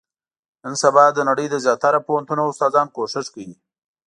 نن 0.63 0.73
سبا، 0.83 1.05
د 1.13 1.19
نړۍ 1.29 1.47
د 1.49 1.55
زیاتره 1.65 1.99
پوهنتونو 2.07 2.41
استادان، 2.51 2.87
کوښښ 2.95 3.27
کوي. 3.33 3.55